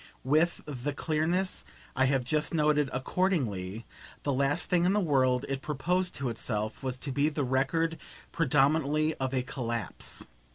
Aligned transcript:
With 0.23 0.61
the 0.65 0.93
clearness 0.95 1.63
I 1.95 2.05
have 2.05 2.25
just 2.25 2.55
noted, 2.55 2.89
accordingly, 2.91 3.85
the 4.23 4.33
last 4.33 4.67
thing 4.67 4.83
in 4.85 4.93
the 4.93 4.99
world 4.99 5.45
it 5.47 5.61
proposed 5.61 6.15
to 6.15 6.29
itself 6.29 6.81
was 6.81 6.97
to 6.97 7.11
be 7.11 7.29
the 7.29 7.43
record 7.43 7.99
predominantly 8.31 9.13
of 9.17 9.31
a 9.31 9.43
collapse. 9.43 10.25